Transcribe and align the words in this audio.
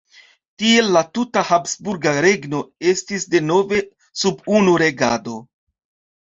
Tiel 0.61 0.87
la 0.93 1.01
tuta 1.17 1.43
habsburga 1.49 2.13
regno 2.27 2.61
estis 2.93 3.27
denove 3.35 3.83
sub 4.23 4.51
unu 4.57 4.75
regado. 4.85 5.37